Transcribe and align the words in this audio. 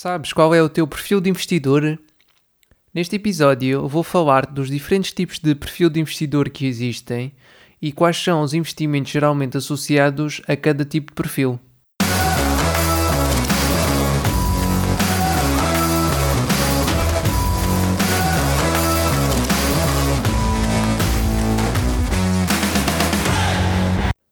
Sabes 0.00 0.32
qual 0.32 0.54
é 0.54 0.62
o 0.62 0.68
teu 0.68 0.86
perfil 0.86 1.20
de 1.20 1.28
investidor? 1.28 1.98
Neste 2.94 3.16
episódio 3.16 3.88
vou 3.88 4.04
falar 4.04 4.46
dos 4.46 4.70
diferentes 4.70 5.12
tipos 5.12 5.40
de 5.40 5.56
perfil 5.56 5.90
de 5.90 5.98
investidor 5.98 6.48
que 6.50 6.66
existem 6.66 7.34
e 7.82 7.90
quais 7.90 8.16
são 8.16 8.42
os 8.42 8.54
investimentos 8.54 9.10
geralmente 9.10 9.56
associados 9.56 10.40
a 10.46 10.54
cada 10.54 10.84
tipo 10.84 11.10
de 11.10 11.16
perfil. 11.16 11.58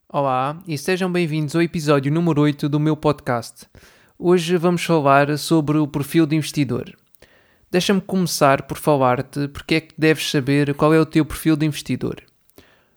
Olá 0.09 0.63
e 0.69 0.79
sejam 0.79 1.11
bem-vindos 1.11 1.57
ao 1.57 1.63
episódio 1.63 2.13
número 2.13 2.43
8 2.43 2.69
do 2.69 2.79
meu 2.79 2.97
podcast. 2.97 3.67
Hoje 4.19 4.57
vamos 4.57 4.83
falar 4.83 5.37
sobre 5.37 5.77
o 5.77 5.87
perfil 5.87 6.25
de 6.25 6.35
investidor. 6.35 6.97
Deixa-me 7.71 8.01
começar 8.01 8.63
por 8.63 8.79
falar-te 8.79 9.47
porque 9.49 9.75
é 9.75 9.81
que 9.83 9.95
deves 9.99 10.31
saber 10.31 10.73
qual 10.73 10.95
é 10.95 10.99
o 10.99 11.05
teu 11.05 11.23
perfil 11.23 11.55
de 11.55 11.67
investidor. 11.67 12.23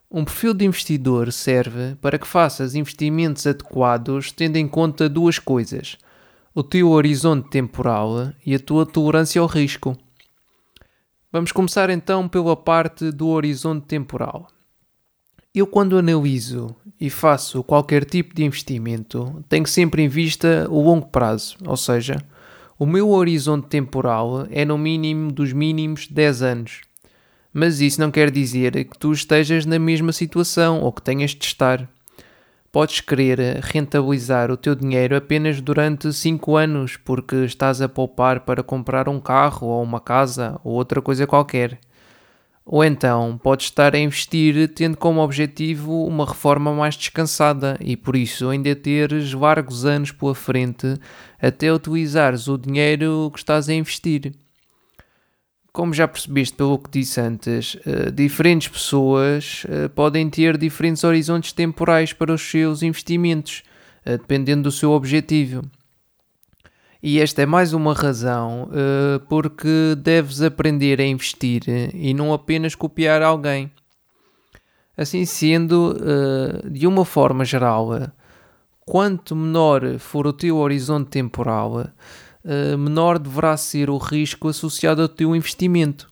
Um 0.09 0.23
perfil 0.23 0.53
de 0.53 0.63
investidor 0.63 1.33
serve 1.33 1.95
para 1.95 2.17
que 2.17 2.25
faças 2.25 2.73
investimentos 2.73 3.45
adequados 3.45 4.31
tendo 4.31 4.55
em 4.55 4.65
conta 4.65 5.09
duas 5.09 5.37
coisas: 5.37 5.97
o 6.55 6.63
teu 6.63 6.89
horizonte 6.89 7.49
temporal 7.49 8.31
e 8.45 8.55
a 8.55 8.59
tua 8.59 8.85
tolerância 8.85 9.41
ao 9.41 9.47
risco. 9.47 9.97
Vamos 11.33 11.51
começar 11.51 11.89
então 11.89 12.29
pela 12.29 12.55
parte 12.55 13.11
do 13.11 13.27
horizonte 13.27 13.85
temporal. 13.87 14.47
Eu, 15.53 15.65
quando 15.65 15.97
analiso 15.97 16.75
e 17.01 17.09
faço 17.09 17.63
qualquer 17.63 18.05
tipo 18.05 18.35
de 18.35 18.43
investimento, 18.43 19.43
tenho 19.49 19.65
sempre 19.65 20.03
em 20.03 20.07
vista 20.07 20.67
o 20.69 20.79
longo 20.79 21.07
prazo, 21.07 21.57
ou 21.65 21.75
seja, 21.75 22.23
o 22.77 22.85
meu 22.85 23.09
horizonte 23.09 23.67
temporal 23.67 24.45
é 24.51 24.63
no 24.63 24.77
mínimo 24.77 25.31
dos 25.31 25.51
mínimos 25.51 26.07
10 26.07 26.41
anos. 26.43 26.81
Mas 27.51 27.81
isso 27.81 27.99
não 27.99 28.11
quer 28.11 28.29
dizer 28.29 28.73
que 28.85 28.99
tu 28.99 29.11
estejas 29.11 29.65
na 29.65 29.79
mesma 29.79 30.11
situação 30.11 30.81
ou 30.81 30.93
que 30.93 31.01
tenhas 31.01 31.31
de 31.31 31.43
estar. 31.43 31.89
Podes 32.71 33.01
querer 33.01 33.59
rentabilizar 33.63 34.51
o 34.51 34.57
teu 34.57 34.75
dinheiro 34.75 35.15
apenas 35.15 35.59
durante 35.59 36.13
5 36.13 36.55
anos 36.57 36.95
porque 36.95 37.37
estás 37.37 37.81
a 37.81 37.89
poupar 37.89 38.41
para 38.41 38.61
comprar 38.61 39.09
um 39.09 39.19
carro 39.19 39.65
ou 39.65 39.81
uma 39.81 39.99
casa 39.99 40.61
ou 40.63 40.73
outra 40.73 41.01
coisa 41.01 41.25
qualquer. 41.25 41.79
Ou 42.71 42.83
então 42.83 43.35
podes 43.41 43.65
estar 43.65 43.95
a 43.95 43.99
investir 43.99 44.71
tendo 44.75 44.95
como 44.95 45.21
objetivo 45.21 46.05
uma 46.05 46.23
reforma 46.23 46.71
mais 46.71 46.95
descansada 46.95 47.75
e 47.81 47.97
por 47.97 48.15
isso 48.15 48.47
ainda 48.47 48.75
teres 48.75 49.33
largos 49.33 49.85
anos 49.85 50.11
pela 50.11 50.35
frente 50.35 50.99
até 51.41 51.73
utilizares 51.73 52.47
o 52.47 52.59
dinheiro 52.59 53.31
que 53.33 53.39
estás 53.39 53.69
a 53.69 53.73
investir. 53.73 54.33
Como 55.73 55.95
já 55.95 56.07
percebeste 56.07 56.55
pelo 56.55 56.77
que 56.77 56.91
disse 56.91 57.19
antes, 57.19 57.73
uh, 57.73 58.11
diferentes 58.13 58.67
pessoas 58.67 59.63
uh, 59.63 59.89
podem 59.89 60.29
ter 60.29 60.55
diferentes 60.55 61.03
horizontes 61.03 61.51
temporais 61.51 62.13
para 62.13 62.31
os 62.31 62.41
seus 62.41 62.83
investimentos, 62.83 63.63
uh, 64.05 64.11
dependendo 64.11 64.63
do 64.63 64.71
seu 64.71 64.91
objetivo. 64.91 65.63
E 67.01 67.21
esta 67.21 67.41
é 67.41 67.45
mais 67.45 67.71
uma 67.71 67.93
razão 67.93 68.63
uh, 68.63 69.25
porque 69.29 69.95
deves 69.97 70.41
aprender 70.41 70.99
a 70.99 71.05
investir 71.05 71.63
e 71.93 72.13
não 72.13 72.33
apenas 72.33 72.75
copiar 72.75 73.21
alguém. 73.21 73.71
Assim 74.97 75.23
sendo, 75.23 75.95
uh, 75.95 76.69
de 76.69 76.85
uma 76.85 77.05
forma 77.05 77.45
geral, 77.45 78.11
quanto 78.81 79.33
menor 79.33 79.97
for 79.97 80.27
o 80.27 80.33
teu 80.33 80.57
horizonte 80.57 81.07
temporal, 81.07 81.77
uh, 81.77 82.77
menor 82.77 83.17
deverá 83.17 83.55
ser 83.55 83.89
o 83.89 83.97
risco 83.97 84.49
associado 84.49 85.01
ao 85.01 85.07
teu 85.07 85.33
investimento. 85.33 86.09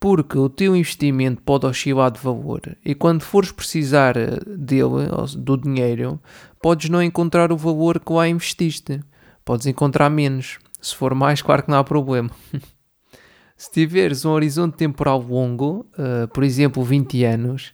Porque 0.00 0.36
o 0.36 0.48
teu 0.48 0.74
investimento 0.74 1.42
pode 1.42 1.64
oscilar 1.64 2.10
de 2.10 2.18
valor 2.18 2.60
e 2.84 2.92
quando 2.92 3.22
fores 3.22 3.52
precisar 3.52 4.14
dele, 4.46 5.08
do 5.36 5.56
dinheiro, 5.56 6.20
podes 6.60 6.88
não 6.88 7.02
encontrar 7.02 7.52
o 7.52 7.56
valor 7.56 8.00
que 8.00 8.12
lá 8.12 8.28
investiste 8.28 9.00
podes 9.48 9.66
encontrar 9.66 10.10
menos. 10.10 10.58
Se 10.78 10.94
for 10.94 11.14
mais, 11.14 11.40
claro 11.40 11.62
que 11.62 11.70
não 11.70 11.78
há 11.78 11.82
problema. 11.82 12.30
Se 13.56 13.72
tiveres 13.72 14.26
um 14.26 14.30
horizonte 14.30 14.76
temporal 14.76 15.22
longo, 15.22 15.86
uh, 15.94 16.28
por 16.28 16.44
exemplo 16.44 16.84
20 16.84 17.24
anos, 17.24 17.72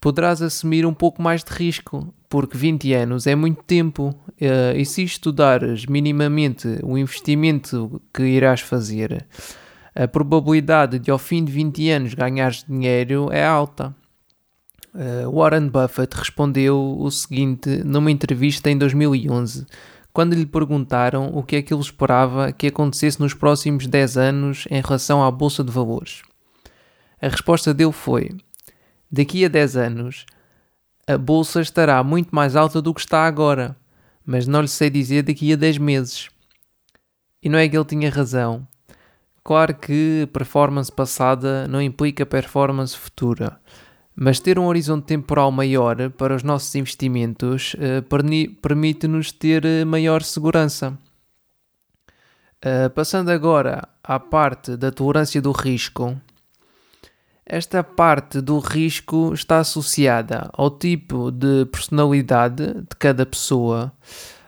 poderás 0.00 0.42
assumir 0.42 0.84
um 0.84 0.92
pouco 0.92 1.22
mais 1.22 1.44
de 1.44 1.52
risco, 1.52 2.12
porque 2.28 2.58
20 2.58 2.92
anos 2.92 3.28
é 3.28 3.36
muito 3.36 3.62
tempo 3.62 4.08
uh, 4.08 4.76
e 4.76 4.84
se 4.84 5.04
estudares 5.04 5.86
minimamente 5.86 6.80
o 6.82 6.98
investimento 6.98 8.02
que 8.12 8.24
irás 8.24 8.60
fazer, 8.60 9.24
a 9.94 10.08
probabilidade 10.08 10.98
de 10.98 11.08
ao 11.08 11.18
fim 11.18 11.44
de 11.44 11.52
20 11.52 11.88
anos 11.90 12.14
ganhares 12.14 12.64
dinheiro 12.68 13.28
é 13.30 13.46
alta. 13.46 13.94
Uh, 14.92 15.30
Warren 15.30 15.68
Buffett 15.68 16.16
respondeu 16.16 16.98
o 16.98 17.08
seguinte 17.12 17.80
numa 17.84 18.10
entrevista 18.10 18.68
em 18.68 18.76
2011 18.76 19.66
quando 20.12 20.34
lhe 20.34 20.46
perguntaram 20.46 21.30
o 21.32 21.42
que 21.42 21.56
é 21.56 21.62
que 21.62 21.72
ele 21.72 21.80
esperava 21.80 22.52
que 22.52 22.66
acontecesse 22.66 23.20
nos 23.20 23.34
próximos 23.34 23.86
10 23.86 24.16
anos 24.16 24.64
em 24.70 24.80
relação 24.80 25.24
à 25.24 25.30
Bolsa 25.30 25.64
de 25.64 25.70
Valores. 25.70 26.22
A 27.20 27.28
resposta 27.28 27.72
dele 27.72 27.92
foi: 27.92 28.30
Daqui 29.10 29.44
a 29.44 29.48
10 29.48 29.76
anos, 29.76 30.26
a 31.06 31.16
Bolsa 31.16 31.60
estará 31.60 32.02
muito 32.02 32.34
mais 32.34 32.56
alta 32.56 32.82
do 32.82 32.92
que 32.92 33.00
está 33.00 33.26
agora, 33.26 33.76
mas 34.24 34.46
não 34.46 34.60
lhe 34.60 34.68
sei 34.68 34.90
dizer 34.90 35.22
daqui 35.22 35.52
a 35.52 35.56
10 35.56 35.78
meses. 35.78 36.28
E 37.42 37.48
não 37.48 37.58
é 37.58 37.68
que 37.68 37.76
ele 37.76 37.84
tinha 37.84 38.10
razão. 38.10 38.66
Claro 39.42 39.74
que 39.74 40.28
performance 40.32 40.92
passada 40.92 41.66
não 41.66 41.82
implica 41.82 42.24
performance 42.24 42.96
futura 42.96 43.58
mas 44.14 44.40
ter 44.40 44.58
um 44.58 44.66
horizonte 44.66 45.04
temporal 45.04 45.50
maior 45.50 46.10
para 46.10 46.34
os 46.34 46.42
nossos 46.42 46.74
investimentos 46.74 47.74
uh, 47.74 48.02
permite-nos 48.60 49.32
ter 49.32 49.64
eh, 49.64 49.84
maior 49.84 50.22
segurança. 50.22 50.96
Uh, 52.64 52.90
passando 52.90 53.30
agora 53.30 53.88
à 54.04 54.20
parte 54.20 54.76
da 54.76 54.92
tolerância 54.92 55.40
do 55.40 55.50
risco, 55.50 56.16
esta 57.44 57.82
parte 57.82 58.40
do 58.40 58.58
risco 58.60 59.32
está 59.34 59.58
associada 59.58 60.48
ao 60.52 60.70
tipo 60.70 61.30
de 61.30 61.66
personalidade 61.66 62.72
de 62.74 62.96
cada 62.98 63.26
pessoa, 63.26 63.92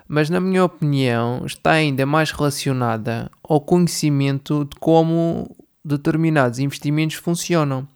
mas, 0.06 0.30
na 0.30 0.38
minha 0.40 0.64
opinião, 0.64 1.44
está 1.44 1.72
ainda 1.72 2.06
mais 2.06 2.30
relacionada 2.30 3.30
ao 3.42 3.60
conhecimento 3.60 4.64
de 4.64 4.76
como 4.78 5.50
determinados 5.84 6.58
investimentos 6.58 7.16
funcionam. 7.16 7.88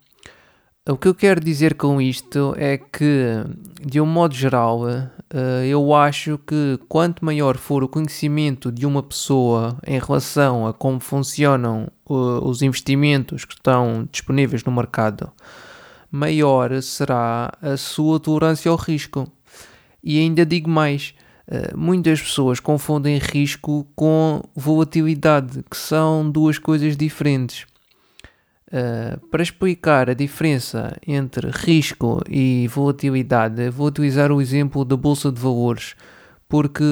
O 0.91 0.97
que 0.97 1.07
eu 1.07 1.15
quero 1.15 1.39
dizer 1.39 1.75
com 1.75 2.01
isto 2.01 2.55
é 2.57 2.79
que, 2.79 3.45
de 3.79 4.01
um 4.01 4.07
modo 4.07 4.35
geral, 4.35 4.89
eh, 4.89 5.67
eu 5.67 5.95
acho 5.95 6.39
que 6.39 6.81
quanto 6.89 7.23
maior 7.23 7.59
for 7.59 7.85
o 7.85 7.89
conhecimento 7.89 8.73
de 8.73 8.87
uma 8.87 9.03
pessoa 9.03 9.77
em 9.87 9.99
relação 9.99 10.67
a 10.67 10.73
como 10.73 10.99
funcionam 10.99 11.89
os 12.07 12.63
investimentos 12.63 13.45
que 13.45 13.53
estão 13.53 14.09
disponíveis 14.11 14.65
no 14.65 14.73
mercado, 14.73 15.31
maior 16.11 16.81
será 16.81 17.53
a 17.61 17.77
sua 17.77 18.19
tolerância 18.19 18.71
ao 18.71 18.77
risco. 18.79 19.31
E 20.03 20.19
ainda 20.19 20.47
digo 20.47 20.71
mais. 20.71 21.13
Eh, 21.47 21.71
muitas 21.77 22.23
pessoas 22.23 22.61
confundem 22.61 23.19
risco 23.19 23.87
com 23.95 24.43
volatilidade, 24.57 25.63
que 25.71 25.77
são 25.77 26.31
duas 26.31 26.57
coisas 26.59 26.97
diferentes. 26.97 27.67
Uh, 28.69 29.27
para 29.29 29.43
explicar 29.43 30.11
a 30.11 30.15
diferença 30.15 30.95
entre 31.07 31.49
risco 31.51 32.23
e 32.29 32.69
volatilidade, 32.69 33.71
vou 33.71 33.87
utilizar 33.87 34.31
o 34.31 34.43
exemplo 34.43 34.85
da 34.85 34.95
bolsa 34.95 35.33
de 35.33 35.41
valores, 35.41 35.95
porque 36.47 36.85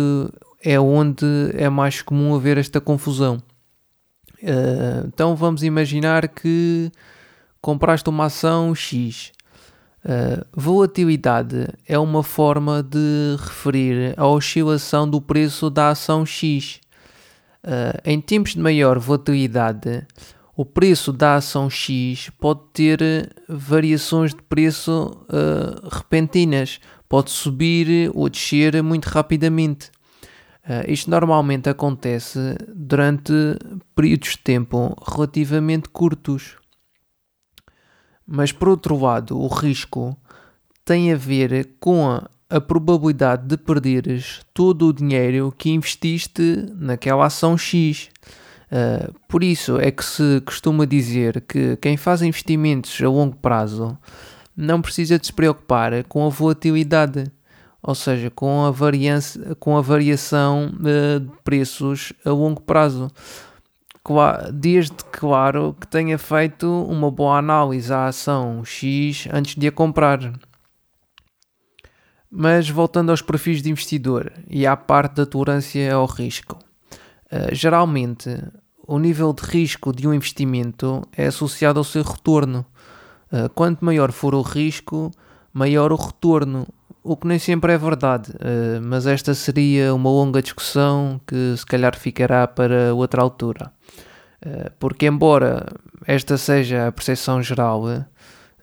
é 0.65 0.81
onde 0.81 1.27
é 1.53 1.69
mais 1.69 2.01
comum 2.01 2.35
haver 2.35 2.57
esta 2.57 2.81
confusão. 2.81 3.37
Uh, 4.43 5.07
então 5.07 5.37
vamos 5.37 5.63
imaginar 5.63 6.29
que 6.29 6.91
compraste 7.61 8.09
uma 8.09 8.25
ação 8.25 8.75
X. 8.75 9.33
Uh, 10.03 10.47
volatilidade 10.55 11.69
é 11.87 11.99
uma 11.99 12.23
forma 12.23 12.83
de 12.83 13.37
referir 13.39 14.15
a 14.17 14.27
oscilação 14.27 15.07
do 15.07 15.21
preço 15.21 15.69
da 15.69 15.91
ação 15.91 16.25
X. 16.25 16.81
em 18.05 18.19
tempos 18.21 18.55
de 18.55 18.61
maior 18.61 18.99
volatilidade, 18.99 20.07
o 20.57 20.65
preço 20.65 21.13
da 21.13 21.37
ação 21.37 21.69
X 21.69 22.31
pode 22.41 22.61
ter 22.73 23.03
eh, 23.03 23.29
variações 23.47 24.35
de 24.35 24.43
preço 24.43 25.23
uh, 25.29 25.89
repentinas, 25.93 26.81
pode 27.07 27.31
subir 27.31 28.11
ou 28.15 28.27
descer 28.31 28.83
muito 28.83 29.05
rapidamente. 29.05 29.91
Uh, 30.65 30.91
isto 30.91 31.11
normalmente 31.11 31.69
acontece 31.69 32.39
durante 32.75 33.33
períodos 33.95 34.31
de 34.31 34.39
tempo 34.39 34.97
relativamente 35.07 35.91
curtos. 35.91 36.57
Mas 38.27 38.51
por 38.51 38.71
outro 38.71 38.99
lado, 38.99 39.39
o 39.39 39.49
risco 39.49 40.17
tem 40.87 41.13
a 41.13 41.17
ver 41.17 41.77
com 41.79 42.09
a, 42.09 42.31
a 42.49 42.61
probabilidade 42.63 43.47
de 43.47 43.59
perderes 43.59 44.41
todo 44.55 44.89
o 44.89 44.93
dinheiro 44.93 45.55
que 45.57 45.69
investiste 45.69 46.67
naquela 46.75 47.27
ação 47.27 47.59
X. 47.59 48.09
Uh, 48.67 49.15
por 49.29 49.45
isso 49.45 49.79
é 49.79 49.93
que 49.93 50.05
se 50.05 50.41
costuma 50.41 50.85
dizer 50.85 51.41
que 51.43 51.77
quem 51.77 51.97
faz 51.97 52.21
investimentos 52.21 53.01
a 53.01 53.09
longo 53.09 53.37
prazo 53.37 53.97
não 54.57 54.83
precisa 54.83 55.19
de 55.19 55.27
se 55.27 55.33
preocupar 55.33 56.03
com 56.05 56.27
a 56.27 56.29
volatilidade, 56.29 57.31
ou 57.81 57.95
seja, 57.95 58.29
com 58.29 58.67
a, 58.67 58.75
com 59.61 59.77
a 59.77 59.81
variação 59.81 60.73
uh, 60.81 61.21
de 61.21 61.33
preços 61.45 62.13
a 62.25 62.31
longo 62.31 62.61
prazo. 62.61 63.09
Desde, 64.53 64.95
claro, 65.11 65.77
que 65.81 65.87
tenha 65.87 66.17
feito 66.17 66.67
uma 66.85 67.11
boa 67.11 67.39
análise 67.39 67.93
à 67.93 68.07
ação 68.07 68.65
X 68.65 69.27
antes 69.33 69.57
de 69.57 69.67
a 69.67 69.73
comprar. 69.73 70.33
Mas 72.31 72.71
voltando 72.71 73.11
aos 73.11 73.21
perfis 73.21 73.63
de 73.63 73.71
investidor 73.71 74.33
e 74.49 74.65
à 74.65 74.77
parte 74.77 75.17
da 75.17 75.27
tolerância 75.27 75.93
ao 75.93 76.07
risco. 76.07 76.66
Uh, 77.33 77.53
geralmente, 77.53 78.41
o 78.87 78.99
nível 78.99 79.33
de 79.33 79.43
risco 79.43 79.93
de 79.93 80.07
um 80.07 80.15
investimento 80.15 81.03
é 81.17 81.27
associado 81.27 81.79
ao 81.79 81.85
seu 81.85 82.03
retorno. 82.03 82.65
Uh, 83.33 83.49
quanto 83.55 83.85
maior 83.85 84.13
for 84.13 84.35
o 84.35 84.43
risco, 84.43 85.11
maior 85.53 85.93
o 85.93 85.97
retorno, 85.97 86.67
o 87.03 87.17
que 87.17 87.27
nem 87.27 87.39
sempre 87.39 87.73
é 87.73 87.79
verdade, 87.79 88.31
uh, 88.33 88.81
mas 88.83 89.07
esta 89.07 89.35
seria 89.35 89.93
uma 89.93 90.09
longa 90.09 90.41
discussão 90.41 91.21
que 91.27 91.57
se 91.57 91.67
calhar 91.67 91.97
ficará 91.97 92.47
para 92.47 92.95
outra 92.95 93.23
altura. 93.23 93.73
Porque, 94.79 95.07
embora 95.07 95.67
esta 96.07 96.37
seja 96.37 96.87
a 96.87 96.93
percepção 96.93 97.43
geral, 97.43 97.85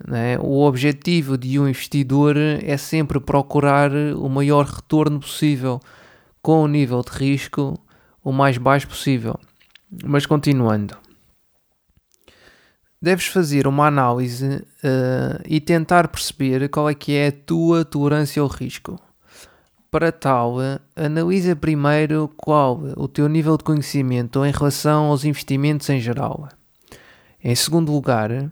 né, 0.08 0.38
o 0.40 0.62
objetivo 0.62 1.38
de 1.38 1.60
um 1.60 1.68
investidor 1.68 2.38
é 2.38 2.78
sempre 2.78 3.20
procurar 3.20 3.92
o 3.92 4.30
maior 4.30 4.66
retorno 4.66 5.20
possível 5.20 5.82
com 6.42 6.64
o 6.64 6.68
nível 6.68 7.02
de 7.02 7.12
risco 7.18 7.78
o 8.24 8.32
mais 8.32 8.58
baixo 8.58 8.88
possível. 8.88 9.40
Mas 10.04 10.26
continuando 10.26 10.98
deves 13.04 13.26
fazer 13.26 13.68
uma 13.68 13.88
análise 13.88 14.48
uh, 14.56 15.44
e 15.46 15.60
tentar 15.60 16.08
perceber 16.08 16.70
qual 16.70 16.90
é 16.90 16.96
que 16.96 17.12
é 17.12 17.28
a 17.28 17.32
tua 17.34 17.84
tolerância 17.84 18.42
ao 18.42 18.48
risco. 18.48 18.98
Para 19.92 20.10
tal, 20.10 20.56
analisa 20.96 21.54
primeiro 21.54 22.32
qual 22.38 22.82
o 22.96 23.08
teu 23.10 23.28
nível 23.28 23.58
de 23.58 23.66
conhecimento 23.66 24.44
em 24.46 24.52
relação 24.52 25.08
aos 25.08 25.26
investimentos 25.26 25.90
em 25.90 26.00
geral. 26.00 26.48
Em 27.44 27.54
segundo 27.54 27.92
lugar, 27.92 28.50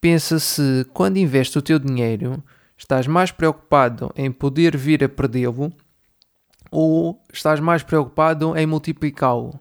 pensa 0.00 0.38
se 0.38 0.86
quando 0.94 1.18
investes 1.18 1.54
o 1.54 1.62
teu 1.62 1.78
dinheiro 1.78 2.42
estás 2.76 3.06
mais 3.06 3.30
preocupado 3.30 4.10
em 4.16 4.32
poder 4.32 4.78
vir 4.78 5.04
a 5.04 5.08
perdê-lo 5.10 5.70
ou 6.74 7.22
estás 7.32 7.60
mais 7.60 7.82
preocupado 7.82 8.56
em 8.56 8.66
multiplicá-lo. 8.66 9.58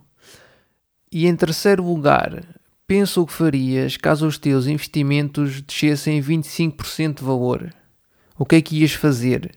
E 1.12 1.27
em 1.27 1.36
terceiro 1.36 1.83
lugar, 1.83 2.44
Pensa 2.86 3.21
o 3.21 3.25
que 3.25 3.33
farias 3.33 3.95
caso 3.95 4.27
os 4.27 4.38
teus 4.38 4.68
investimentos 4.68 5.62
descessem 5.62 6.21
25% 6.21 7.19
de 7.19 7.24
valor. 7.24 7.74
O 8.38 8.45
que 8.45 8.57
é 8.57 8.62
que 8.62 8.81
ias 8.81 8.94
fazer? 8.94 9.51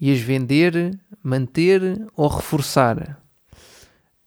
Ias 0.00 0.18
vender, 0.18 0.98
manter 1.22 2.06
ou 2.16 2.26
reforçar? 2.26 3.20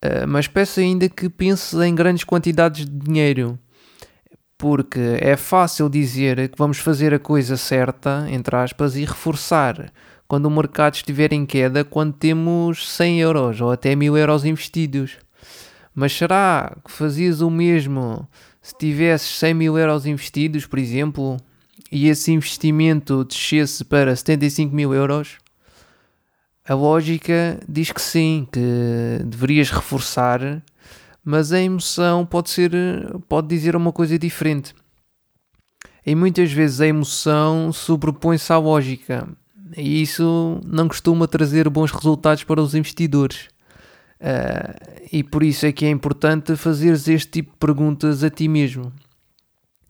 Uh, 0.03 0.27
mas 0.27 0.47
peço 0.47 0.79
ainda 0.79 1.09
que 1.09 1.29
penses 1.29 1.73
em 1.73 1.95
grandes 1.95 2.23
quantidades 2.23 2.85
de 2.85 2.91
dinheiro, 2.91 3.57
porque 4.57 5.17
é 5.19 5.35
fácil 5.35 5.89
dizer 5.89 6.49
que 6.49 6.57
vamos 6.57 6.77
fazer 6.77 7.13
a 7.13 7.19
coisa 7.19 7.57
certa, 7.57 8.27
entre 8.29 8.55
aspas, 8.55 8.95
e 8.95 9.03
reforçar 9.03 9.91
quando 10.31 10.45
o 10.45 10.49
mercado 10.49 10.93
estiver 10.93 11.33
em 11.33 11.45
queda, 11.45 11.83
quando 11.83 12.13
temos 12.13 12.89
100 12.95 13.19
euros 13.19 13.59
ou 13.59 13.69
até 13.69 13.93
1000 13.97 14.17
euros 14.17 14.45
investidos. 14.45 15.17
Mas 15.93 16.13
será 16.13 16.73
que 16.85 16.89
fazias 16.89 17.41
o 17.41 17.49
mesmo 17.49 18.25
se 18.61 18.73
tivesses 18.77 19.37
100 19.37 19.53
mil 19.53 19.77
euros 19.77 20.05
investidos, 20.05 20.65
por 20.65 20.79
exemplo, 20.79 21.35
e 21.91 22.07
esse 22.07 22.31
investimento 22.31 23.25
descesse 23.25 23.83
para 23.83 24.15
75 24.15 24.73
mil 24.73 24.93
euros? 24.93 25.37
A 26.65 26.75
lógica 26.75 27.59
diz 27.67 27.91
que 27.91 28.01
sim, 28.01 28.47
que 28.49 29.21
deverias 29.25 29.69
reforçar, 29.69 30.63
mas 31.25 31.51
a 31.51 31.59
emoção 31.59 32.25
pode 32.25 32.51
ser, 32.51 32.71
pode 33.27 33.49
dizer 33.49 33.75
uma 33.75 33.91
coisa 33.91 34.17
diferente. 34.17 34.73
E 36.05 36.15
muitas 36.15 36.53
vezes 36.53 36.79
a 36.79 36.87
emoção 36.87 37.73
sobrepõe-se 37.73 38.53
à 38.53 38.57
lógica, 38.57 39.27
e 39.75 40.01
isso 40.01 40.59
não 40.65 40.87
costuma 40.87 41.27
trazer 41.27 41.69
bons 41.69 41.91
resultados 41.91 42.43
para 42.43 42.61
os 42.61 42.75
investidores. 42.75 43.47
Uh, 44.19 44.99
e 45.11 45.23
por 45.23 45.41
isso 45.41 45.65
é 45.65 45.71
que 45.71 45.85
é 45.85 45.89
importante 45.89 46.55
fazeres 46.55 47.07
este 47.07 47.31
tipo 47.31 47.51
de 47.51 47.57
perguntas 47.57 48.23
a 48.23 48.29
ti 48.29 48.47
mesmo. 48.47 48.91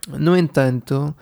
No 0.07 0.37
entanto, 0.37 1.13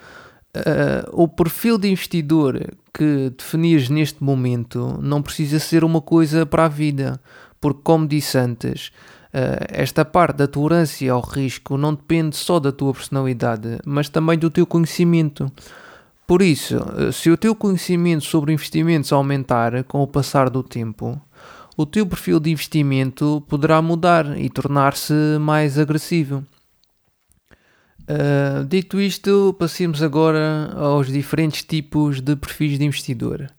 uh, 0.56 1.10
o 1.12 1.28
perfil 1.28 1.78
de 1.78 1.90
investidor 1.90 2.72
que 2.94 3.32
definires 3.36 3.90
neste 3.90 4.24
momento 4.24 5.00
não 5.02 5.22
precisa 5.22 5.60
ser 5.60 5.84
uma 5.84 6.02
coisa 6.02 6.46
para 6.46 6.66
a 6.66 6.70
vida, 6.70 7.20
porque, 7.60 7.82
como 7.84 8.08
disse 8.08 8.38
antes, 8.38 8.88
uh, 9.34 9.66
esta 9.70 10.06
parte 10.06 10.38
da 10.38 10.48
tolerância 10.48 11.12
ao 11.12 11.22
risco 11.22 11.78
não 11.78 11.96
depende 11.96 12.36
só 12.36 12.60
da 12.60 12.72
tua 12.72 12.94
personalidade, 12.94 13.80
mas 13.86 14.08
também 14.08 14.38
do 14.38 14.50
teu 14.52 14.68
conhecimento. 14.68 15.52
Por 16.30 16.44
isso, 16.44 16.78
se 17.12 17.31
o 17.31 17.36
teu 17.36 17.56
conhecimento 17.56 18.24
sobre 18.24 18.54
investimentos 18.54 19.12
aumentar 19.12 19.84
com 19.86 20.04
o 20.04 20.08
passar 20.08 20.48
do 20.48 20.62
tempo, 20.62 21.20
o 21.76 21.88
teu 21.88 22.06
perfil 22.06 22.40
de 22.40 22.52
investimento 22.52 23.44
poderá 23.50 23.81
mudar 23.81 24.38
e 24.38 24.48
tornar-se 24.48 25.12
mais 25.40 25.80
agressivo. 25.80 26.46
Uh, 28.02 28.64
dito 28.64 29.02
isto, 29.02 29.56
passemos 29.58 30.04
agora 30.04 30.72
aos 30.76 31.08
diferentes 31.08 31.64
tipos 31.64 32.22
de 32.22 32.36
perfis 32.36 32.78
de 32.78 32.86
investidor. 32.86 33.52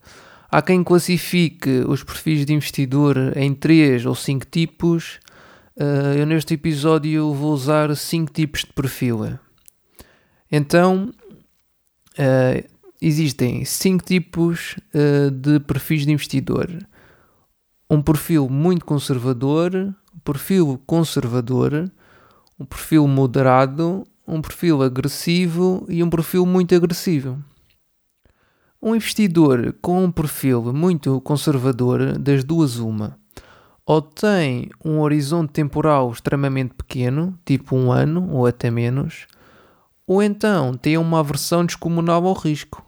Há 0.49 0.63
quem 0.63 0.85
classifique 0.85 1.83
os 1.89 2.05
perfis 2.05 2.47
de 2.47 2.55
investidor 2.55 3.37
em 3.37 3.53
3 3.53 4.07
ou 4.07 4.15
5 4.15 4.47
tipos. 4.47 5.19
Uh, 5.77 6.15
eu 6.17 6.25
neste 6.25 6.55
episódio 6.55 7.35
vou 7.35 7.53
usar 7.53 7.97
5 7.97 8.33
tipos 8.33 8.61
de 8.61 8.73
perfil. 8.73 9.41
Então, 10.53 11.13
uh, 12.19 12.69
existem 13.01 13.65
5 13.65 14.05
tipos 14.05 14.77
de 15.33 15.59
perfis 15.61 16.05
de 16.05 16.13
investidor 16.13 16.69
um 17.91 18.01
perfil 18.01 18.49
muito 18.49 18.85
conservador, 18.85 19.75
um 19.75 20.19
perfil 20.23 20.81
conservador, 20.87 21.91
um 22.57 22.65
perfil 22.65 23.09
moderado, 23.09 24.07
um 24.25 24.41
perfil 24.41 24.81
agressivo 24.81 25.85
e 25.89 26.01
um 26.01 26.09
perfil 26.09 26.47
muito 26.47 26.73
agressivo. 26.73 27.43
Um 28.81 28.95
investidor 28.95 29.75
com 29.83 30.05
um 30.05 30.13
perfil 30.13 30.73
muito 30.73 31.21
conservador, 31.23 32.17
das 32.17 32.45
duas 32.45 32.77
uma, 32.77 33.19
ou 33.85 34.01
tem 34.01 34.71
um 34.85 35.01
horizonte 35.01 35.51
temporal 35.51 36.13
extremamente 36.13 36.75
pequeno, 36.75 37.37
tipo 37.45 37.75
um 37.75 37.91
ano 37.91 38.31
ou 38.31 38.47
até 38.47 38.71
menos, 38.71 39.27
ou 40.11 40.21
então 40.21 40.75
tem 40.75 40.99
uma 40.99 41.21
aversão 41.21 41.65
descomunal 41.65 42.27
ao 42.27 42.33
risco. 42.33 42.85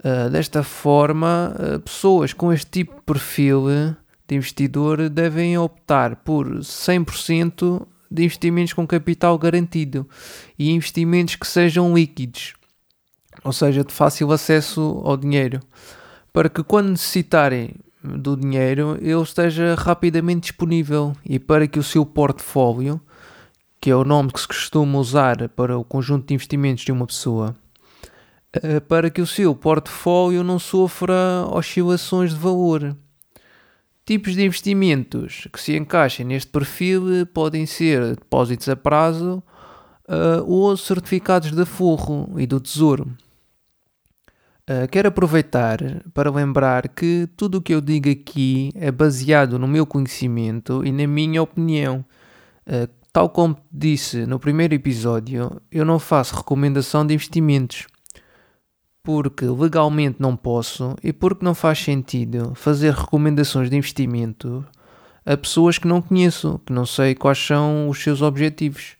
Uh, 0.00 0.28
desta 0.28 0.64
forma, 0.64 1.54
uh, 1.54 1.78
pessoas 1.78 2.32
com 2.32 2.52
este 2.52 2.68
tipo 2.68 2.96
de 2.96 3.02
perfil 3.02 3.66
de 4.26 4.34
investidor 4.34 5.08
devem 5.08 5.56
optar 5.56 6.16
por 6.16 6.48
100% 6.48 7.86
de 8.10 8.24
investimentos 8.24 8.72
com 8.72 8.84
capital 8.88 9.38
garantido 9.38 10.04
e 10.58 10.72
investimentos 10.72 11.36
que 11.36 11.46
sejam 11.46 11.94
líquidos, 11.94 12.54
ou 13.44 13.52
seja, 13.52 13.84
de 13.84 13.94
fácil 13.94 14.32
acesso 14.32 15.00
ao 15.04 15.16
dinheiro, 15.16 15.60
para 16.32 16.48
que 16.48 16.64
quando 16.64 16.90
necessitarem 16.90 17.76
do 18.02 18.36
dinheiro 18.36 18.98
ele 19.00 19.22
esteja 19.22 19.76
rapidamente 19.76 20.48
disponível 20.48 21.12
e 21.24 21.38
para 21.38 21.68
que 21.68 21.78
o 21.78 21.84
seu 21.84 22.04
portfólio, 22.04 23.00
que 23.80 23.90
é 23.90 23.96
o 23.96 24.04
nome 24.04 24.32
que 24.32 24.40
se 24.40 24.48
costuma 24.48 24.98
usar 24.98 25.48
para 25.50 25.78
o 25.78 25.84
conjunto 25.84 26.26
de 26.26 26.34
investimentos 26.34 26.84
de 26.84 26.92
uma 26.92 27.06
pessoa, 27.06 27.54
eh, 28.52 28.80
para 28.80 29.10
que 29.10 29.20
o 29.20 29.26
seu 29.26 29.54
portfólio 29.54 30.42
não 30.42 30.58
sofra 30.58 31.46
oscilações 31.50 32.32
de 32.32 32.40
valor 32.40 32.96
Tipos 34.08 34.34
de 34.34 34.42
investimentos 34.42 35.46
que 35.52 35.60
se 35.60 35.76
encaixem 35.76 36.24
neste 36.24 36.50
perfil 36.50 37.26
podem 37.26 37.66
ser 37.66 38.16
depósitos 38.16 38.66
a 38.66 38.74
prazo 38.74 39.42
uh, 40.08 40.50
ou 40.50 40.74
certificados 40.78 41.52
de 41.52 41.66
forro 41.66 42.32
e 42.38 42.46
do 42.46 42.58
tesouro. 42.58 43.14
Uh, 44.62 44.88
quero 44.90 45.08
aproveitar 45.08 45.80
para 46.14 46.30
lembrar 46.30 46.88
que 46.88 47.28
tudo 47.36 47.58
o 47.58 47.60
que 47.60 47.74
eu 47.74 47.82
digo 47.82 48.08
aqui 48.08 48.72
é 48.76 48.90
baseado 48.90 49.58
no 49.58 49.68
meu 49.68 49.84
conhecimento 49.84 50.82
e 50.86 50.90
na 50.90 51.06
minha 51.06 51.42
opinião. 51.42 52.02
Tal 53.12 53.30
como 53.30 53.56
disse 53.72 54.26
no 54.26 54.38
primeiro 54.38 54.74
episódio, 54.74 55.60
eu 55.70 55.84
não 55.84 55.98
faço 55.98 56.36
recomendação 56.36 57.06
de 57.06 57.14
investimentos. 57.14 57.86
porque 59.02 59.46
legalmente 59.46 60.16
não 60.20 60.36
posso 60.36 60.94
e 61.02 61.14
porque 61.14 61.42
não 61.42 61.54
faz 61.54 61.78
sentido 61.78 62.52
fazer 62.54 62.92
recomendações 62.92 63.70
de 63.70 63.76
investimento 63.76 64.62
a 65.24 65.36
pessoas 65.36 65.78
que 65.78 65.86
não 65.86 66.00
conheço, 66.02 66.60
que 66.66 66.72
não 66.72 66.86
sei 66.86 67.14
quais 67.14 67.38
são 67.38 67.88
os 67.88 68.02
seus 68.02 68.22
objetivos, 68.22 68.96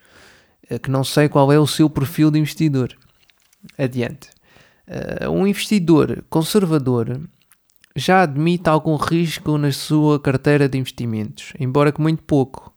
eh, 0.69 0.79
que 0.79 0.91
não 0.91 1.03
sei 1.03 1.29
qual 1.29 1.51
é 1.51 1.59
o 1.59 1.67
seu 1.67 1.89
perfil 1.89 2.31
de 2.31 2.39
investidor. 2.39 2.95
Adiante. 3.79 4.29
Uh, 4.87 5.31
um 5.31 5.47
investidor 5.47 6.25
conservador 6.31 7.21
já 7.95 8.23
admite 8.23 8.69
algum 8.69 8.97
risco 8.97 9.59
na 9.59 9.73
sua 9.73 10.19
carteira 10.21 10.69
de 10.69 10.79
investimentos, 10.79 11.53
embora 11.59 11.93
que 11.93 12.01
muito 12.01 12.23
pouco. 12.23 12.73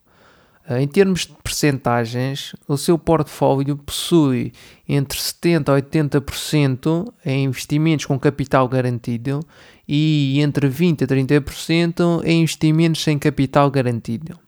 Eh, 0.72 0.82
em 0.82 0.88
termos 0.88 1.26
de 1.26 1.34
percentagens, 1.44 2.56
o 2.66 2.78
seu 2.78 2.98
portfólio 2.98 3.76
possui 3.78 4.54
entre 4.88 5.20
70% 5.20 5.70
a 5.70 5.74
80% 5.74 7.14
em 7.26 7.44
investimentos 7.46 8.06
com 8.06 8.18
capital 8.18 8.70
garantido 8.70 9.42
e 9.88 10.40
entre 10.40 10.70
20% 10.70 11.04
a 11.04 11.08
30% 11.08 12.22
em 12.24 12.42
investimentos 12.42 13.04
sem 13.04 13.20
capital 13.20 13.70
garantido. 13.70 14.40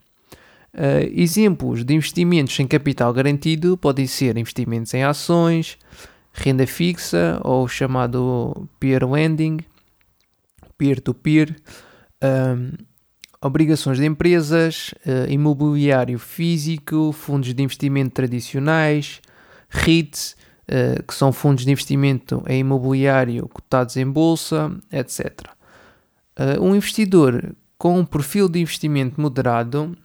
Uh, 0.74 1.06
exemplos 1.13 1.84
de 1.84 1.94
investimentos 1.94 2.56
sem 2.56 2.65
capital 2.65 3.13
garantido 3.13 3.77
podem 3.77 4.08
ser 4.08 4.38
investimentos 4.38 4.92
em 4.96 5.03
ações, 5.03 5.77
renda 6.34 6.65
fixa 6.65 7.39
ou 7.44 7.68
chamado 7.68 8.68
peer 8.80 9.08
lending, 9.08 9.60
peer-to-peer, 10.75 11.56
-peer, 12.20 12.86
obrigações 13.43 13.97
de 13.97 14.05
empresas, 14.05 14.93
uh, 15.05 15.29
imobiliário 15.29 16.17
físico, 16.17 17.12
fundos 17.12 17.53
de 17.53 17.62
investimento 17.62 18.12
tradicionais, 18.12 19.21
REITs, 19.69 20.35
uh, 20.69 21.03
que 21.03 21.13
são 21.13 21.33
fundos 21.33 21.65
de 21.65 21.71
investimento 21.71 22.41
em 22.47 22.62
imobiliário 22.62 23.47
cotados 23.50 23.97
em 23.97 24.09
bolsa, 24.09 24.71
etc. 24.91 25.41
Uh, 26.39 26.63
um 26.63 26.75
investidor 26.75 27.53
com 27.77 28.00
um 28.00 28.05
perfil 28.05 28.47
de 28.47 28.59
investimento 28.59 29.19
moderado 29.19 29.95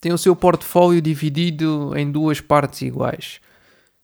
tem 0.00 0.12
o 0.12 0.18
seu 0.18 0.34
portfólio 0.34 1.00
dividido 1.00 1.92
em 1.96 2.10
duas 2.10 2.40
partes 2.40 2.82
iguais. 2.82 3.40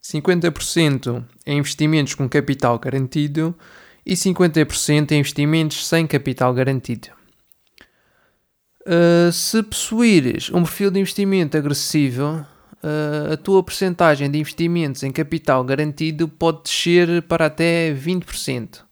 50% 0.03 1.25
em 1.47 1.59
investimentos 1.59 2.15
com 2.15 2.29
capital 2.29 2.79
garantido 2.79 3.57
e 4.05 4.15
50% 4.15 5.13
em 5.13 5.21
investimentos 5.21 5.87
sem 5.87 6.07
capital 6.07 6.53
garantido. 6.53 7.14
Uh, 8.87 9.33
se 9.33 9.63
possuires 9.63 10.51
um 10.51 10.63
perfil 10.63 10.91
de 10.91 11.01
investimento 11.01 11.57
agressivo, 11.57 12.45
uh, 12.83 13.33
a 13.33 13.37
tua 13.39 13.63
porcentagem 13.63 14.31
de 14.31 14.39
investimentos 14.39 15.03
em 15.03 15.11
capital 15.11 15.65
garantido 15.65 16.29
pode 16.29 16.65
descer 16.65 17.23
para 17.23 17.47
até 17.47 17.95
20%. 17.95 18.83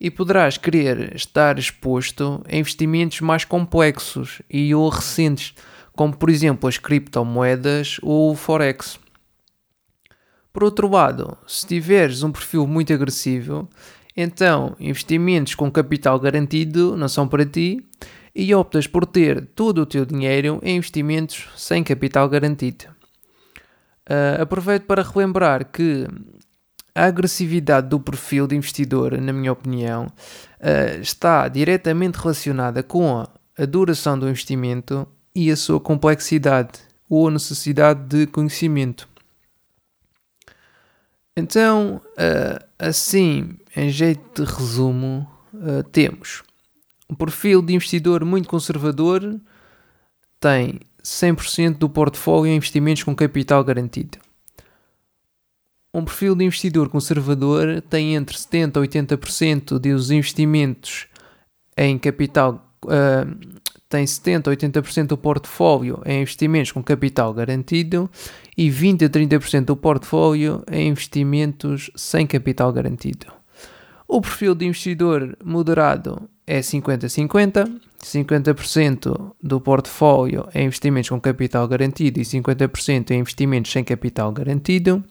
E 0.00 0.10
poderás 0.10 0.56
querer 0.56 1.14
estar 1.14 1.60
exposto 1.60 2.42
a 2.50 2.56
investimentos 2.56 3.20
mais 3.20 3.44
complexos 3.44 4.42
e 4.50 4.74
ou 4.74 4.88
recentes, 4.88 5.54
como 5.92 6.16
por 6.16 6.28
exemplo 6.28 6.68
as 6.68 6.76
criptomoedas 6.76 7.98
ou 8.02 8.32
o 8.32 8.34
Forex. 8.34 8.98
Por 10.52 10.64
outro 10.64 10.88
lado, 10.88 11.38
se 11.46 11.64
tiveres 11.64 12.24
um 12.24 12.32
perfil 12.32 12.66
muito 12.66 12.92
agressivo, 12.92 13.68
então 14.16 14.74
investimentos 14.80 15.54
com 15.54 15.70
capital 15.70 16.18
garantido 16.18 16.96
não 16.96 17.08
são 17.08 17.28
para 17.28 17.46
ti 17.46 17.84
e 18.34 18.54
optas 18.54 18.86
por 18.86 19.06
ter 19.06 19.46
todo 19.54 19.82
o 19.82 19.86
teu 19.86 20.04
dinheiro 20.04 20.60
em 20.62 20.76
investimentos 20.76 21.48
sem 21.56 21.82
capital 21.82 22.28
garantido. 22.28 22.86
Uh, 24.08 24.42
aproveito 24.42 24.84
para 24.84 25.02
relembrar 25.02 25.70
que 25.70 26.06
a 26.94 27.04
agressividade 27.04 27.88
do 27.88 28.00
perfil 28.00 28.46
de 28.46 28.56
investidor, 28.56 29.16
na 29.20 29.32
minha 29.32 29.52
opinião, 29.52 30.06
uh, 30.06 31.00
está 31.00 31.46
diretamente 31.48 32.18
relacionada 32.18 32.82
com 32.82 33.18
a, 33.18 33.28
duração 33.66 34.18
do 34.18 34.28
investimento 34.28 35.06
e 35.34 35.50
a 35.50 35.56
sua 35.56 35.78
complexidade 35.78 36.80
ou 37.08 37.28
a 37.28 37.30
necessidade 37.30 38.00
de 38.04 38.26
conhecimento. 38.26 39.06
Então, 41.36 42.00
uh, 42.12 42.64
assim, 42.78 43.58
em 43.76 43.90
jeito 43.90 44.44
de 44.44 44.50
resumo, 44.50 45.28
temos 45.92 46.42
um 47.10 47.14
perfil 47.14 47.60
de 47.60 47.74
investidor 47.74 48.24
muito 48.24 48.48
conservador 48.48 49.40
tem 50.38 50.78
100% 51.02 51.76
do 51.76 51.88
portfólio 51.88 52.52
em 52.52 52.56
investimentos 52.56 53.02
com 53.02 53.16
capital 53.16 53.64
garantido. 53.64 54.18
Um 55.92 56.04
perfil 56.04 56.36
de 56.36 56.44
investidor 56.44 56.88
conservador 56.88 57.82
tem 57.90 58.14
entre 58.14 58.36
70% 58.36 58.76
a 58.76 58.80
80% 58.80 59.78
dos 59.80 60.12
investimentos 60.12 61.08
em 61.76 61.98
capital. 61.98 62.64
Uh, 62.84 63.60
tem 63.88 64.04
70% 64.04 64.46
a 64.46 64.56
80% 64.56 65.06
do 65.08 65.18
portfólio 65.18 66.00
em 66.06 66.20
investimentos 66.20 66.70
com 66.70 66.80
capital 66.80 67.34
garantido 67.34 68.08
e 68.56 68.70
20% 68.70 69.06
a 69.06 69.08
30% 69.08 69.64
do 69.64 69.76
portfólio 69.76 70.62
em 70.70 70.88
investimentos 70.88 71.90
sem 71.96 72.24
capital 72.24 72.72
garantido. 72.72 73.39
O 74.12 74.20
perfil 74.20 74.56
de 74.56 74.66
investidor 74.66 75.38
moderado 75.44 76.28
é 76.44 76.58
50-50, 76.58 77.80
50%, 78.02 79.34
do 79.40 79.60
portfólio 79.60 80.48
em 80.52 80.66
investimentos 80.66 81.10
com 81.10 81.20
capital 81.20 81.68
garantido 81.68 82.18
e 82.18 82.24
50% 82.24 83.12
em 83.12 83.20
investimentos 83.20 83.70
sem 83.70 83.84
capital 83.84 84.32
garantido. 84.32 85.04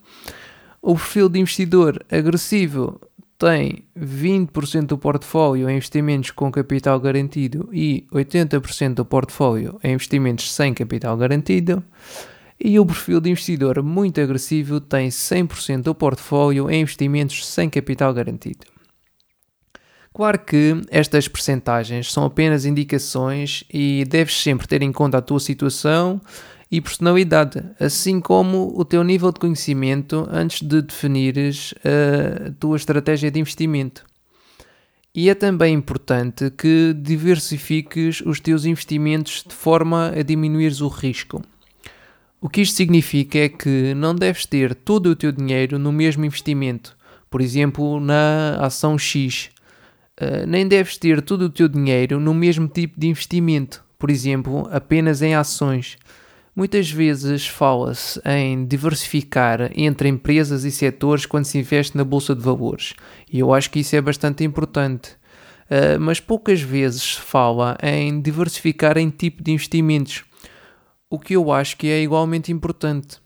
O 0.81 0.95
perfil 0.95 1.29
de 1.29 1.39
investidor 1.39 2.05
agressivo 2.11 2.99
tem 3.37 3.85
20% 3.97 4.87
do 4.87 4.97
portfólio 4.97 5.69
em 5.69 5.77
investimentos 5.77 6.31
com 6.31 6.51
capital 6.51 6.99
garantido 6.99 7.69
e 7.71 8.05
80% 8.11 8.95
do 8.95 9.05
portfólio 9.05 9.79
em 9.81 9.93
investimentos 9.93 10.53
sem 10.53 10.73
capital 10.73 11.15
garantido. 11.15 11.81
E 12.59 12.77
o 12.77 12.85
perfil 12.85 13.21
de 13.21 13.29
investidor 13.29 13.81
muito 13.81 14.19
agressivo 14.19 14.81
tem 14.81 15.07
100% 15.07 15.83
do 15.83 15.95
portfólio 15.95 16.69
em 16.69 16.81
investimentos 16.81 17.47
sem 17.47 17.69
capital 17.69 18.13
garantido. 18.13 18.67
Claro 20.19 20.39
que 20.39 20.81
estas 20.91 21.29
percentagens 21.29 22.11
são 22.11 22.25
apenas 22.25 22.65
indicações 22.65 23.63
e 23.73 24.03
deves 24.03 24.35
sempre 24.35 24.67
ter 24.67 24.81
em 24.81 24.91
conta 24.91 25.19
a 25.19 25.21
tua 25.21 25.39
situação 25.39 26.19
e 26.69 26.81
personalidade, 26.81 27.63
assim 27.79 28.19
como 28.19 28.73
o 28.75 28.83
teu 28.83 29.01
nível 29.01 29.31
de 29.31 29.39
conhecimento 29.39 30.27
antes 30.29 30.61
de 30.61 30.81
definires 30.81 31.73
a 31.85 32.51
tua 32.59 32.75
estratégia 32.75 33.31
de 33.31 33.39
investimento. 33.39 34.03
E 35.15 35.29
é 35.29 35.33
também 35.33 35.73
importante 35.73 36.51
que 36.51 36.93
diversifiques 36.93 38.19
os 38.19 38.41
teus 38.41 38.65
investimentos 38.65 39.45
de 39.47 39.55
forma 39.55 40.11
a 40.13 40.21
diminuir 40.21 40.73
o 40.81 40.89
risco. 40.89 41.41
O 42.41 42.49
que 42.49 42.59
isto 42.59 42.75
significa 42.75 43.39
é 43.39 43.47
que 43.47 43.93
não 43.93 44.13
deves 44.13 44.45
ter 44.45 44.75
todo 44.75 45.11
o 45.11 45.15
teu 45.15 45.31
dinheiro 45.31 45.79
no 45.79 45.93
mesmo 45.93 46.25
investimento, 46.25 46.97
por 47.29 47.39
exemplo, 47.39 48.01
na 48.01 48.57
ação 48.59 48.97
X, 48.97 49.49
Uh, 50.19 50.45
nem 50.45 50.67
deves 50.67 50.97
ter 50.97 51.21
todo 51.21 51.43
o 51.43 51.49
teu 51.49 51.69
dinheiro 51.69 52.19
no 52.19 52.33
mesmo 52.33 52.67
tipo 52.67 52.99
de 52.99 53.07
investimento, 53.07 53.83
por 53.97 54.09
exemplo, 54.09 54.67
apenas 54.69 55.21
em 55.21 55.33
ações. 55.33 55.97
Muitas 56.53 56.91
vezes 56.91 57.47
fala-se 57.47 58.19
em 58.25 58.65
diversificar 58.65 59.71
entre 59.73 60.09
empresas 60.09 60.65
e 60.65 60.71
setores 60.71 61.25
quando 61.25 61.45
se 61.45 61.57
investe 61.57 61.95
na 61.95 62.03
bolsa 62.03 62.35
de 62.35 62.41
valores, 62.41 62.95
e 63.31 63.39
eu 63.39 63.53
acho 63.53 63.71
que 63.71 63.79
isso 63.79 63.95
é 63.95 64.01
bastante 64.01 64.43
importante. 64.43 65.11
Uh, 65.69 65.99
mas 65.99 66.19
poucas 66.19 66.61
vezes 66.61 67.01
se 67.01 67.21
fala 67.21 67.77
em 67.81 68.19
diversificar 68.19 68.97
em 68.97 69.09
tipo 69.09 69.41
de 69.41 69.51
investimentos, 69.51 70.25
o 71.09 71.17
que 71.17 71.35
eu 71.35 71.51
acho 71.51 71.77
que 71.77 71.87
é 71.87 72.01
igualmente 72.01 72.51
importante. 72.51 73.19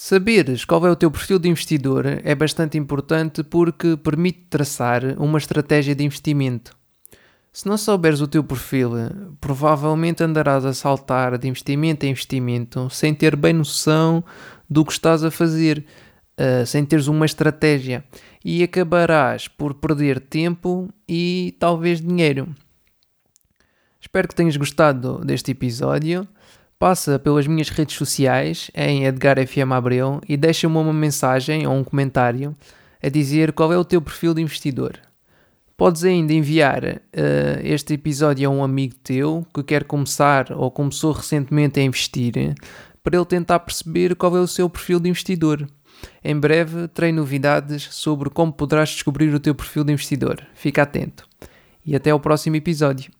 Saberes 0.00 0.64
qual 0.64 0.86
é 0.86 0.90
o 0.92 0.94
teu 0.94 1.10
perfil 1.10 1.40
de 1.40 1.48
investidor 1.48 2.06
é 2.06 2.32
bastante 2.32 2.78
importante 2.78 3.42
porque 3.42 3.96
permite 3.96 4.46
traçar 4.48 5.02
uma 5.18 5.38
estratégia 5.38 5.92
de 5.92 6.04
investimento. 6.04 6.70
Se 7.52 7.66
não 7.66 7.76
souberes 7.76 8.20
o 8.20 8.28
teu 8.28 8.44
perfil, 8.44 8.92
provavelmente 9.40 10.22
andarás 10.22 10.64
a 10.64 10.72
saltar 10.72 11.36
de 11.36 11.48
investimento 11.48 12.06
em 12.06 12.10
investimento 12.10 12.88
sem 12.90 13.12
ter 13.12 13.34
bem 13.34 13.52
noção 13.52 14.22
do 14.70 14.84
que 14.84 14.92
estás 14.92 15.24
a 15.24 15.32
fazer, 15.32 15.84
uh, 16.38 16.64
sem 16.64 16.84
teres 16.84 17.08
uma 17.08 17.26
estratégia 17.26 18.04
e 18.44 18.62
acabarás 18.62 19.48
por 19.48 19.74
perder 19.74 20.20
tempo 20.20 20.88
e 21.08 21.56
talvez 21.58 22.00
dinheiro. 22.00 22.54
Espero 24.00 24.28
que 24.28 24.34
tenhas 24.36 24.56
gostado 24.56 25.24
deste 25.24 25.50
episódio 25.50 26.24
passa 26.78 27.18
pelas 27.18 27.46
minhas 27.46 27.68
redes 27.68 27.96
sociais 27.96 28.70
em 28.74 29.04
Edgar 29.04 29.36
FM 29.44 29.72
Abreu 29.72 30.20
e 30.28 30.36
deixa-me 30.36 30.76
uma 30.76 30.92
mensagem 30.92 31.66
ou 31.66 31.74
um 31.74 31.82
comentário 31.82 32.56
a 33.02 33.08
dizer 33.08 33.52
qual 33.52 33.72
é 33.72 33.78
o 33.78 33.84
teu 33.84 34.00
perfil 34.00 34.32
de 34.32 34.42
investidor. 34.42 34.98
Podes 35.76 36.04
ainda 36.04 36.32
enviar 36.32 36.84
uh, 36.84 36.98
este 37.62 37.94
episódio 37.94 38.48
a 38.48 38.52
um 38.52 38.64
amigo 38.64 38.94
teu 38.96 39.46
que 39.54 39.62
quer 39.62 39.84
começar 39.84 40.52
ou 40.52 40.70
começou 40.70 41.12
recentemente 41.12 41.78
a 41.78 41.82
investir 41.82 42.54
para 43.02 43.16
ele 43.16 43.26
tentar 43.26 43.60
perceber 43.60 44.14
qual 44.16 44.36
é 44.36 44.40
o 44.40 44.46
seu 44.46 44.68
perfil 44.68 45.00
de 45.00 45.08
investidor. 45.08 45.68
Em 46.22 46.38
breve 46.38 46.88
terei 46.88 47.12
novidades 47.12 47.88
sobre 47.90 48.30
como 48.30 48.52
poderás 48.52 48.90
descobrir 48.90 49.32
o 49.34 49.40
teu 49.40 49.54
perfil 49.54 49.84
de 49.84 49.92
investidor. 49.92 50.44
Fica 50.54 50.82
atento. 50.82 51.28
E 51.84 51.96
até 51.96 52.10
ao 52.10 52.20
próximo 52.20 52.56
episódio. 52.56 53.10